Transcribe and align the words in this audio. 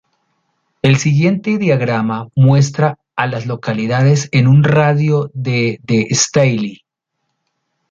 El 0.81 0.97
siguiente 0.97 1.59
diagrama 1.59 2.29
muestra 2.35 2.97
a 3.15 3.27
las 3.27 3.45
localidades 3.45 4.29
en 4.31 4.47
un 4.47 4.63
radio 4.63 5.29
de 5.35 5.79
de 5.83 6.07
Staley. 6.11 6.81